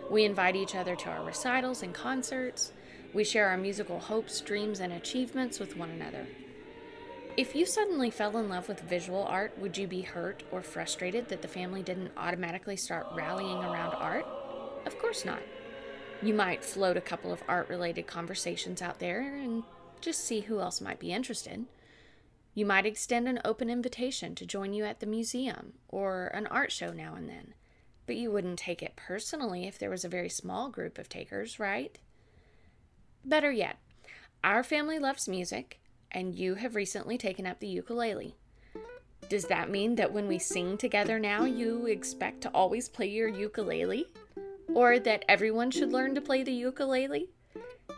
We 0.10 0.24
invite 0.24 0.56
each 0.56 0.76
other 0.76 0.96
to 0.96 1.10
our 1.10 1.24
recitals 1.24 1.84
and 1.84 1.94
concerts. 1.94 2.72
We 3.14 3.26
share 3.26 3.50
our 3.50 3.58
musical 3.58 4.00
hopes, 4.00 4.40
dreams, 4.40 4.80
and 4.80 4.94
achievements 4.94 5.60
with 5.60 5.76
one 5.76 5.90
another. 5.90 6.26
If 7.36 7.56
you 7.56 7.66
suddenly 7.66 8.12
fell 8.12 8.38
in 8.38 8.48
love 8.48 8.70
with 8.70 8.80
visual 8.82 9.24
art, 9.24 9.58
would 9.60 9.78
you 9.78 9.88
be 9.88 10.02
hurt 10.02 10.44
or 10.52 10.62
frustrated 10.62 11.28
that 11.30 11.42
the 11.42 11.48
family 11.48 11.82
didn't 11.82 12.12
automatically 12.16 12.78
start 12.78 13.08
rallying 13.14 13.58
around 13.58 13.96
art? 13.96 14.26
Of 14.86 14.98
course 15.00 15.26
not. 15.26 15.40
You 16.22 16.34
might 16.34 16.64
float 16.64 16.96
a 16.96 17.02
couple 17.02 17.34
of 17.34 17.44
art 17.48 17.68
related 17.70 18.08
conversations 18.08 18.82
out 18.82 19.00
there 19.00 19.22
and 19.22 19.64
just 20.00 20.24
see 20.24 20.42
who 20.42 20.60
else 20.60 20.80
might 20.80 21.00
be 21.00 21.12
interested. 21.12 21.66
You 22.54 22.66
might 22.66 22.86
extend 22.86 23.28
an 23.28 23.42
open 23.44 23.70
invitation 23.70 24.36
to 24.36 24.46
join 24.46 24.74
you 24.74 24.84
at 24.86 25.00
the 25.00 25.06
museum 25.06 25.74
or 25.90 26.28
an 26.28 26.48
art 26.48 26.72
show 26.72 26.92
now 26.92 27.16
and 27.16 27.28
then, 27.28 27.56
but 28.06 28.16
you 28.16 28.32
wouldn't 28.32 28.60
take 28.60 28.84
it 28.84 28.96
personally 28.96 29.66
if 29.66 29.80
there 29.80 29.90
was 29.90 30.06
a 30.06 30.10
very 30.10 30.30
small 30.30 30.70
group 30.70 30.98
of 30.98 31.10
takers, 31.10 31.60
right? 31.60 31.98
Better 33.26 33.52
yet, 33.52 33.78
our 34.44 34.64
family 34.64 35.00
loves 35.00 35.28
music 35.28 35.80
and 36.12 36.36
you 36.36 36.56
have 36.56 36.76
recently 36.76 37.18
taken 37.18 37.48
up 37.48 37.60
the 37.60 37.68
ukulele. 37.68 38.36
Does 39.30 39.46
that 39.46 39.70
mean 39.70 39.96
that 39.96 40.12
when 40.12 40.28
we 40.28 40.38
sing 40.38 40.78
together 40.78 41.18
now, 41.18 41.46
you 41.46 41.88
expect 41.88 42.42
to 42.42 42.50
always 42.50 42.88
play 42.90 43.08
your 43.08 43.30
ukulele? 43.30 44.06
Or 44.74 45.00
that 45.00 45.26
everyone 45.28 45.72
should 45.72 45.92
learn 45.92 46.16
to 46.16 46.22
play 46.22 46.44
the 46.44 46.54
ukulele? 46.54 47.30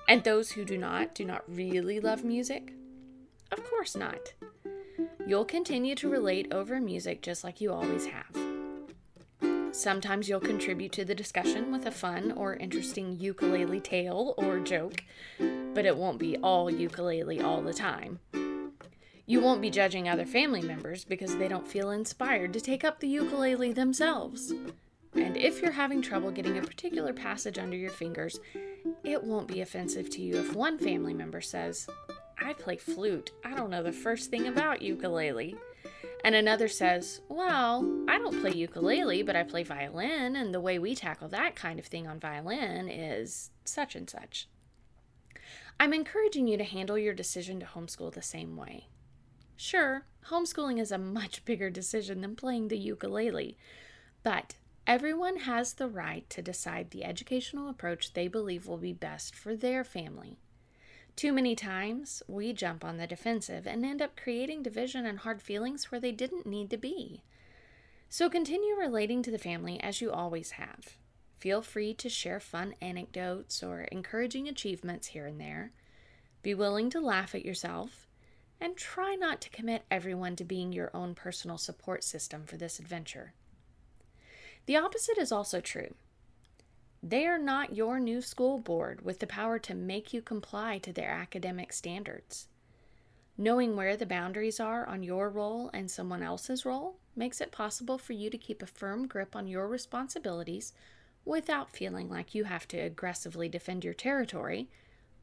And 0.07 0.24
those 0.24 0.51
who 0.51 0.63
do 0.65 0.77
not, 0.77 1.15
do 1.15 1.25
not 1.25 1.43
really 1.48 2.00
love 2.00 2.24
music? 2.24 2.74
Of 3.51 3.63
course 3.63 3.95
not. 3.95 4.34
You'll 5.27 5.45
continue 5.45 5.95
to 5.95 6.10
relate 6.10 6.53
over 6.53 6.79
music 6.79 7.22
just 7.22 7.43
like 7.43 7.60
you 7.60 7.72
always 7.72 8.07
have. 8.07 8.36
Sometimes 9.75 10.29
you'll 10.29 10.39
contribute 10.39 10.93
to 10.93 11.03
the 11.03 11.13
discussion 11.15 11.72
with 11.72 11.86
a 11.86 11.91
fun 11.91 12.31
or 12.31 12.55
interesting 12.55 13.17
ukulele 13.19 13.81
tale 13.81 14.34
or 14.38 14.60
joke, 14.60 15.03
but 15.74 15.86
it 15.86 15.98
won't 15.98 16.17
be 16.17 16.38
all 16.38 16.72
ukulele 16.72 17.41
all 17.41 17.62
the 17.62 17.74
time. 17.74 18.19
You 19.25 19.41
won't 19.41 19.62
be 19.62 19.69
judging 19.69 20.07
other 20.07 20.25
family 20.25 20.62
members 20.62 21.03
because 21.03 21.36
they 21.36 21.48
don't 21.48 21.67
feel 21.67 21.89
inspired 21.89 22.53
to 22.53 22.62
take 22.62 22.84
up 22.84 23.00
the 23.00 23.07
ukulele 23.07 23.74
themselves. 23.74 24.53
And 25.15 25.38
if 25.38 25.62
you're 25.62 25.72
having 25.72 26.01
trouble 26.01 26.31
getting 26.31 26.57
a 26.57 26.62
particular 26.62 27.13
passage 27.13 27.57
under 27.57 27.77
your 27.77 27.91
fingers, 27.91 28.39
it 29.03 29.24
won't 29.24 29.48
be 29.48 29.62
offensive 29.62 30.10
to 30.12 30.22
you 30.22 30.38
if 30.38 30.55
one 30.55 30.77
family 30.77 31.13
member 31.13 31.41
says, 31.41 31.88
I 32.41 32.53
play 32.53 32.77
flute. 32.77 33.31
I 33.43 33.55
don't 33.55 33.69
know 33.69 33.81
the 33.81 33.91
first 33.91 34.29
thing 34.29 34.48
about 34.48 34.81
ukulele. 34.81 35.55
And 36.24 36.36
another 36.36 36.67
says, 36.67 37.22
Well, 37.29 38.05
I 38.10 38.17
don't 38.17 38.41
play 38.41 38.51
ukulele, 38.51 39.24
but 39.24 39.36
I 39.36 39.43
play 39.43 39.63
violin, 39.63 40.36
and 40.36 40.53
the 40.53 40.60
way 40.60 40.79
we 40.79 40.95
tackle 40.95 41.27
that 41.29 41.55
kind 41.55 41.79
of 41.79 41.86
thing 41.86 42.07
on 42.07 42.19
violin 42.19 42.89
is 42.89 43.51
such 43.63 43.95
and 43.95 44.10
such. 44.10 44.48
I'm 45.79 45.93
encouraging 45.93 46.48
you 46.48 46.57
to 46.57 46.63
handle 46.63 46.98
your 46.98 47.13
decision 47.13 47.60
to 47.60 47.65
homeschool 47.65 48.13
the 48.13 48.22
same 48.22 48.57
way. 48.57 48.88
Sure, 49.55 50.05
homeschooling 50.29 50.79
is 50.79 50.91
a 50.91 50.98
much 50.98 51.45
bigger 51.45 51.69
decision 51.69 52.22
than 52.22 52.36
playing 52.36 52.67
the 52.67 52.77
ukulele, 52.77 53.57
but 54.24 54.55
everyone 54.87 55.37
has 55.37 55.73
the 55.73 55.87
right 55.87 56.29
to 56.29 56.41
decide 56.41 56.91
the 56.91 57.03
educational 57.03 57.69
approach 57.69 58.13
they 58.13 58.27
believe 58.27 58.67
will 58.67 58.77
be 58.77 58.93
best 58.93 59.35
for 59.35 59.55
their 59.55 59.83
family. 59.83 60.37
Too 61.15 61.31
many 61.31 61.55
times, 61.55 62.21
we 62.27 62.51
jump 62.53 62.83
on 62.83 62.97
the 62.97 63.07
defensive 63.07 63.65
and 63.65 63.85
end 63.85 64.01
up 64.01 64.17
creating 64.17 64.63
division 64.63 65.05
and 65.05 65.19
hard 65.19 65.41
feelings 65.41 65.89
where 65.89 66.01
they 66.01 66.11
didn't 66.11 66.45
need 66.45 66.69
to 66.69 66.77
be. 66.77 67.23
So 68.09 68.29
continue 68.29 68.75
relating 68.75 69.23
to 69.23 69.31
the 69.31 69.37
family 69.37 69.79
as 69.81 70.01
you 70.01 70.11
always 70.11 70.51
have. 70.51 70.97
Feel 71.39 71.61
free 71.61 71.93
to 71.95 72.09
share 72.09 72.39
fun 72.39 72.75
anecdotes 72.81 73.63
or 73.63 73.81
encouraging 73.83 74.47
achievements 74.47 75.07
here 75.07 75.25
and 75.25 75.39
there. 75.39 75.71
Be 76.43 76.53
willing 76.53 76.89
to 76.91 76.99
laugh 76.99 77.33
at 77.33 77.45
yourself, 77.45 78.07
and 78.59 78.77
try 78.77 79.15
not 79.15 79.41
to 79.41 79.49
commit 79.49 79.83
everyone 79.89 80.35
to 80.35 80.43
being 80.43 80.71
your 80.71 80.91
own 80.93 81.15
personal 81.15 81.57
support 81.57 82.03
system 82.03 82.45
for 82.45 82.57
this 82.57 82.79
adventure. 82.79 83.33
The 84.65 84.77
opposite 84.77 85.17
is 85.17 85.31
also 85.31 85.62
true. 85.62 85.93
They 87.03 87.27
are 87.27 87.38
not 87.38 87.75
your 87.75 88.00
new 88.00 88.22
school 88.22 88.57
board 88.57 89.03
with 89.03 89.19
the 89.19 89.27
power 89.27 89.60
to 89.60 89.75
make 89.75 90.12
you 90.12 90.24
comply 90.24 90.79
to 90.79 90.91
their 90.91 91.12
academic 91.12 91.72
standards. 91.72 92.48
Knowing 93.38 93.75
where 93.75 93.95
the 93.95 94.05
boundaries 94.05 94.60
are 94.60 94.88
on 94.88 95.03
your 95.03 95.29
role 95.29 95.69
and 95.74 95.91
someone 95.91 96.24
else's 96.24 96.65
role 96.65 96.98
makes 97.15 97.41
it 97.41 97.51
possible 97.51 97.98
for 97.98 98.13
you 98.13 98.29
to 98.29 98.38
keep 98.38 98.63
a 98.63 98.67
firm 98.67 99.07
grip 99.07 99.36
on 99.36 99.48
your 99.48 99.67
responsibilities 99.67 100.74
without 101.25 101.69
feeling 101.69 102.10
like 102.10 102.34
you 102.34 102.45
have 102.45 102.67
to 102.67 102.77
aggressively 102.77 103.50
defend 103.50 103.84
your 103.84 103.93
territory, 103.93 104.69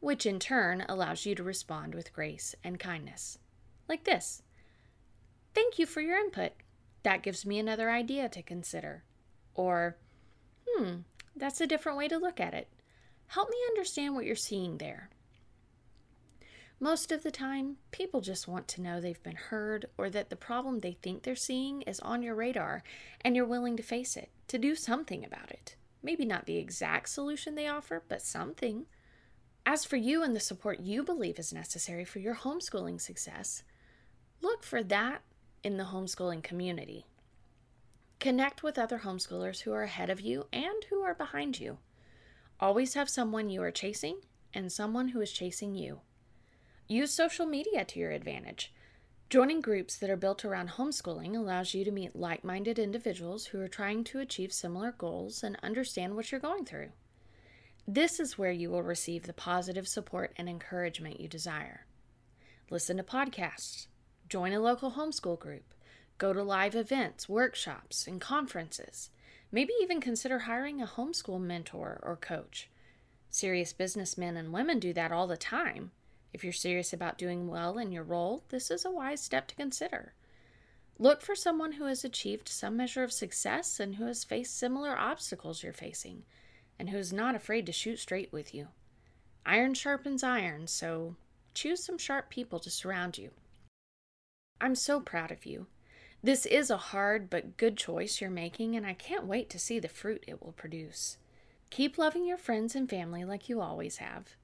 which 0.00 0.26
in 0.26 0.38
turn 0.38 0.84
allows 0.88 1.26
you 1.26 1.34
to 1.34 1.42
respond 1.42 1.94
with 1.94 2.12
grace 2.12 2.54
and 2.62 2.78
kindness. 2.78 3.38
Like 3.88 4.04
this 4.04 4.42
Thank 5.54 5.78
you 5.78 5.86
for 5.86 6.00
your 6.00 6.18
input. 6.18 6.52
That 7.02 7.22
gives 7.22 7.44
me 7.44 7.58
another 7.58 7.90
idea 7.90 8.28
to 8.28 8.42
consider. 8.42 9.02
Or, 9.54 9.96
hmm, 10.68 10.96
that's 11.36 11.60
a 11.60 11.66
different 11.66 11.98
way 11.98 12.08
to 12.08 12.18
look 12.18 12.40
at 12.40 12.54
it. 12.54 12.68
Help 13.28 13.48
me 13.48 13.56
understand 13.70 14.14
what 14.14 14.24
you're 14.24 14.36
seeing 14.36 14.78
there. 14.78 15.10
Most 16.82 17.12
of 17.12 17.22
the 17.22 17.30
time, 17.30 17.76
people 17.92 18.20
just 18.20 18.48
want 18.48 18.66
to 18.68 18.82
know 18.82 19.00
they've 19.00 19.22
been 19.22 19.36
heard 19.36 19.86
or 19.96 20.10
that 20.10 20.30
the 20.30 20.36
problem 20.36 20.80
they 20.80 20.98
think 21.00 21.22
they're 21.22 21.36
seeing 21.36 21.82
is 21.82 22.00
on 22.00 22.24
your 22.24 22.34
radar 22.34 22.82
and 23.20 23.36
you're 23.36 23.46
willing 23.46 23.76
to 23.76 23.84
face 23.84 24.16
it, 24.16 24.30
to 24.48 24.58
do 24.58 24.74
something 24.74 25.24
about 25.24 25.50
it. 25.50 25.76
Maybe 26.02 26.24
not 26.24 26.46
the 26.46 26.56
exact 26.56 27.08
solution 27.08 27.54
they 27.54 27.68
offer, 27.68 28.02
but 28.08 28.20
something. 28.20 28.86
As 29.64 29.84
for 29.84 29.94
you 29.94 30.24
and 30.24 30.34
the 30.34 30.40
support 30.40 30.80
you 30.80 31.04
believe 31.04 31.38
is 31.38 31.52
necessary 31.52 32.04
for 32.04 32.18
your 32.18 32.34
homeschooling 32.34 33.00
success, 33.00 33.62
look 34.40 34.64
for 34.64 34.82
that 34.82 35.22
in 35.62 35.76
the 35.76 35.84
homeschooling 35.84 36.42
community. 36.42 37.06
Connect 38.22 38.62
with 38.62 38.78
other 38.78 39.00
homeschoolers 39.00 39.62
who 39.62 39.72
are 39.72 39.82
ahead 39.82 40.08
of 40.08 40.20
you 40.20 40.46
and 40.52 40.84
who 40.88 41.02
are 41.02 41.12
behind 41.12 41.58
you. 41.58 41.78
Always 42.60 42.94
have 42.94 43.08
someone 43.08 43.50
you 43.50 43.60
are 43.64 43.72
chasing 43.72 44.18
and 44.54 44.70
someone 44.70 45.08
who 45.08 45.20
is 45.20 45.32
chasing 45.32 45.74
you. 45.74 46.02
Use 46.86 47.10
social 47.10 47.46
media 47.46 47.84
to 47.84 47.98
your 47.98 48.12
advantage. 48.12 48.72
Joining 49.28 49.60
groups 49.60 49.96
that 49.96 50.08
are 50.08 50.16
built 50.16 50.44
around 50.44 50.68
homeschooling 50.68 51.36
allows 51.36 51.74
you 51.74 51.84
to 51.84 51.90
meet 51.90 52.14
like 52.14 52.44
minded 52.44 52.78
individuals 52.78 53.46
who 53.46 53.60
are 53.60 53.66
trying 53.66 54.04
to 54.04 54.20
achieve 54.20 54.52
similar 54.52 54.92
goals 54.92 55.42
and 55.42 55.58
understand 55.60 56.14
what 56.14 56.30
you're 56.30 56.40
going 56.40 56.64
through. 56.64 56.90
This 57.88 58.20
is 58.20 58.38
where 58.38 58.52
you 58.52 58.70
will 58.70 58.84
receive 58.84 59.24
the 59.24 59.32
positive 59.32 59.88
support 59.88 60.32
and 60.36 60.48
encouragement 60.48 61.18
you 61.18 61.26
desire. 61.26 61.86
Listen 62.70 62.98
to 62.98 63.02
podcasts, 63.02 63.88
join 64.28 64.52
a 64.52 64.60
local 64.60 64.92
homeschool 64.92 65.40
group, 65.40 65.74
Go 66.22 66.32
to 66.32 66.44
live 66.44 66.76
events, 66.76 67.28
workshops, 67.28 68.06
and 68.06 68.20
conferences. 68.20 69.10
Maybe 69.50 69.72
even 69.82 70.00
consider 70.00 70.38
hiring 70.38 70.80
a 70.80 70.86
homeschool 70.86 71.40
mentor 71.40 71.98
or 72.00 72.14
coach. 72.14 72.70
Serious 73.28 73.72
businessmen 73.72 74.36
and 74.36 74.52
women 74.52 74.78
do 74.78 74.92
that 74.92 75.10
all 75.10 75.26
the 75.26 75.36
time. 75.36 75.90
If 76.32 76.44
you're 76.44 76.52
serious 76.52 76.92
about 76.92 77.18
doing 77.18 77.48
well 77.48 77.76
in 77.76 77.90
your 77.90 78.04
role, 78.04 78.44
this 78.50 78.70
is 78.70 78.84
a 78.84 78.90
wise 78.92 79.20
step 79.20 79.48
to 79.48 79.56
consider. 79.56 80.14
Look 80.96 81.22
for 81.22 81.34
someone 81.34 81.72
who 81.72 81.86
has 81.86 82.04
achieved 82.04 82.48
some 82.48 82.76
measure 82.76 83.02
of 83.02 83.12
success 83.12 83.80
and 83.80 83.96
who 83.96 84.06
has 84.06 84.22
faced 84.22 84.56
similar 84.56 84.96
obstacles 84.96 85.64
you're 85.64 85.72
facing, 85.72 86.22
and 86.78 86.90
who 86.90 86.98
is 86.98 87.12
not 87.12 87.34
afraid 87.34 87.66
to 87.66 87.72
shoot 87.72 87.98
straight 87.98 88.32
with 88.32 88.54
you. 88.54 88.68
Iron 89.44 89.74
sharpens 89.74 90.22
iron, 90.22 90.68
so 90.68 91.16
choose 91.52 91.82
some 91.84 91.98
sharp 91.98 92.30
people 92.30 92.60
to 92.60 92.70
surround 92.70 93.18
you. 93.18 93.30
I'm 94.60 94.76
so 94.76 95.00
proud 95.00 95.32
of 95.32 95.44
you. 95.44 95.66
This 96.24 96.46
is 96.46 96.70
a 96.70 96.76
hard 96.76 97.28
but 97.28 97.56
good 97.56 97.76
choice 97.76 98.20
you're 98.20 98.30
making, 98.30 98.76
and 98.76 98.86
I 98.86 98.92
can't 98.92 99.26
wait 99.26 99.50
to 99.50 99.58
see 99.58 99.80
the 99.80 99.88
fruit 99.88 100.22
it 100.28 100.40
will 100.40 100.52
produce. 100.52 101.16
Keep 101.70 101.98
loving 101.98 102.24
your 102.24 102.36
friends 102.36 102.76
and 102.76 102.88
family 102.88 103.24
like 103.24 103.48
you 103.48 103.60
always 103.60 103.96
have. 103.96 104.36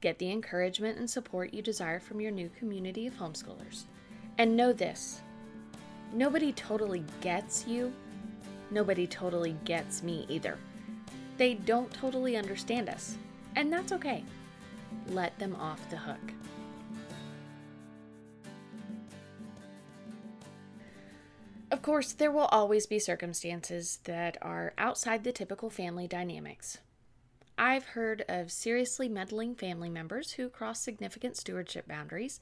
Get 0.00 0.20
the 0.20 0.30
encouragement 0.30 0.96
and 0.96 1.10
support 1.10 1.52
you 1.52 1.60
desire 1.60 1.98
from 1.98 2.20
your 2.20 2.30
new 2.30 2.48
community 2.50 3.08
of 3.08 3.14
homeschoolers. 3.14 3.86
And 4.38 4.56
know 4.56 4.72
this 4.72 5.22
nobody 6.12 6.52
totally 6.52 7.02
gets 7.20 7.66
you, 7.66 7.92
nobody 8.70 9.08
totally 9.08 9.56
gets 9.64 10.04
me 10.04 10.24
either. 10.28 10.56
They 11.36 11.54
don't 11.54 11.92
totally 11.92 12.36
understand 12.36 12.88
us, 12.88 13.16
and 13.56 13.72
that's 13.72 13.90
okay. 13.90 14.24
Let 15.08 15.36
them 15.40 15.56
off 15.56 15.80
the 15.90 15.96
hook. 15.96 16.32
Of 21.70 21.82
course, 21.82 22.12
there 22.12 22.30
will 22.30 22.46
always 22.46 22.86
be 22.86 22.98
circumstances 22.98 23.98
that 24.04 24.38
are 24.40 24.72
outside 24.78 25.22
the 25.22 25.32
typical 25.32 25.68
family 25.68 26.08
dynamics. 26.08 26.78
I've 27.58 27.84
heard 27.84 28.24
of 28.28 28.50
seriously 28.50 29.08
meddling 29.08 29.54
family 29.54 29.90
members 29.90 30.32
who 30.32 30.48
cross 30.48 30.80
significant 30.80 31.36
stewardship 31.36 31.86
boundaries 31.86 32.40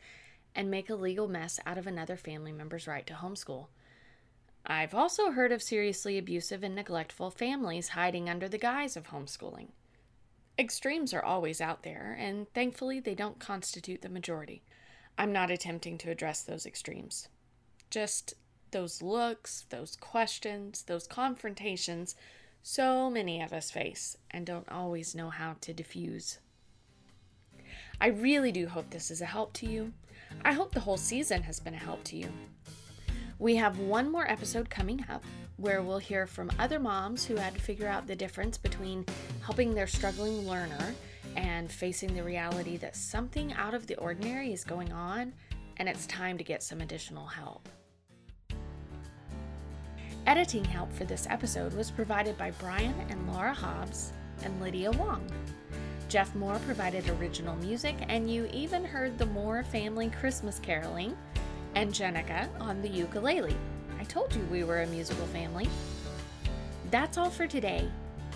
and 0.55 0.71
make 0.71 0.89
a 0.89 0.95
legal 0.95 1.27
mess 1.27 1.59
out 1.67 1.77
of 1.77 1.87
another 1.87 2.17
family 2.17 2.53
member's 2.53 2.87
right 2.87 3.07
to 3.07 3.15
homeschool. 3.15 3.67
I've 4.65 4.95
also 4.95 5.33
heard 5.33 5.53
of 5.53 5.63
seriously 5.63 6.19
abusive 6.19 6.63
and 6.63 6.75
neglectful 6.75 7.31
families 7.31 7.89
hiding 7.91 8.29
under 8.29 8.49
the 8.49 8.59
guise 8.59 8.97
of 8.97 9.09
homeschooling. 9.09 9.69
Extremes 10.59 11.13
are 11.13 11.25
always 11.25 11.61
out 11.61 11.83
there, 11.83 12.17
and 12.19 12.49
thankfully 12.53 13.01
they 13.01 13.15
don't 13.15 13.39
constitute 13.39 14.03
the 14.03 14.09
majority. 14.09 14.63
I'm 15.19 15.33
not 15.33 15.51
attempting 15.51 15.99
to 15.99 16.11
address 16.11 16.43
those 16.43 16.67
extremes. 16.67 17.29
Just 17.91 18.35
those 18.71 19.03
looks, 19.03 19.67
those 19.71 19.97
questions, 19.97 20.83
those 20.83 21.07
confrontations 21.07 22.15
so 22.69 23.09
many 23.09 23.41
of 23.41 23.53
us 23.53 23.71
face 23.71 24.17
and 24.33 24.45
don't 24.45 24.69
always 24.69 25.15
know 25.15 25.31
how 25.31 25.55
to 25.61 25.73
diffuse. 25.73 26.41
I 28.01 28.09
really 28.09 28.51
do 28.51 28.67
hope 28.67 28.91
this 28.91 29.13
is 29.13 29.21
a 29.21 29.25
help 29.25 29.53
to 29.55 29.67
you. 29.67 29.93
I 30.45 30.53
hope 30.53 30.75
the 30.75 30.81
whole 30.81 30.97
season 30.97 31.45
has 31.45 31.61
been 31.61 31.75
a 31.75 31.79
help 31.79 32.03
to 32.03 32.17
you. 32.17 32.29
We 33.39 33.55
have 33.55 33.79
one 33.79 34.11
more 34.11 34.29
episode 34.29 34.69
coming 34.69 35.05
up 35.09 35.23
where 35.59 35.81
we'll 35.81 35.99
hear 35.99 36.27
from 36.27 36.51
other 36.59 36.81
moms 36.81 37.25
who 37.25 37.37
had 37.37 37.55
to 37.55 37.61
figure 37.61 37.87
out 37.87 38.09
the 38.09 38.17
difference 38.17 38.59
between 38.59 39.07
helping 39.45 39.73
their 39.73 39.87
struggling 39.87 40.49
learner 40.49 40.93
and 41.37 41.71
facing 41.71 42.15
the 42.15 42.25
reality 42.25 42.77
that 42.79 42.97
something 42.97 43.53
out 43.53 43.75
of 43.75 43.87
the 43.87 43.97
ordinary 43.99 44.53
is 44.53 44.65
going 44.65 44.93
on 44.93 45.33
and 45.77 45.89
it's 45.89 46.07
time 46.07 46.37
to 46.37 46.43
get 46.43 46.65
some 46.65 46.81
additional 46.81 47.27
help. 47.27 47.69
Editing 50.27 50.65
help 50.65 50.93
for 50.93 51.05
this 51.05 51.29
episode 51.31 51.73
was 51.75 51.93
provided 51.93 52.37
by 52.37 52.51
Brian 52.59 52.95
and 53.09 53.33
Laura 53.33 53.55
Hobbs 53.55 54.13
and 54.43 54.61
Lydia 54.61 54.91
Wong. 54.91 55.25
Jeff 56.09 56.35
Moore 56.35 56.59
provided 56.67 57.09
original 57.11 57.55
music, 57.57 57.95
and 58.09 58.29
you 58.29 58.49
even 58.53 58.85
heard 58.85 59.19
the 59.19 59.27
Moore 59.27 59.63
family 59.63 60.11
Christmas 60.11 60.59
caroling 60.59 61.17
and 61.77 61.93
Jenica 61.93 62.49
on 62.61 62.83
the 62.83 62.89
ukulele. 62.89 63.57
I 64.01 64.05
told 64.05 64.35
you 64.35 64.43
we 64.51 64.65
were 64.65 64.83
a 64.83 64.87
musical 64.89 65.27
family. 65.27 65.69
That's 66.91 67.19
all 67.19 67.31
for 67.31 67.47
today. 67.47 67.89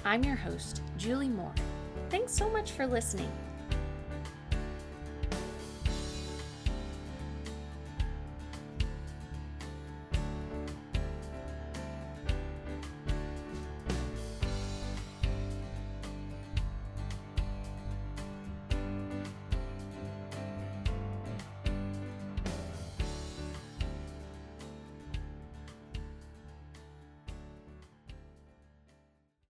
I'm 0.04 0.22
your 0.22 0.36
host, 0.36 0.82
Julie 0.96 1.28
Moore. 1.28 1.54
Thanks 2.08 2.32
so 2.32 2.48
much 2.48 2.70
for 2.70 2.86
listening. 2.86 3.32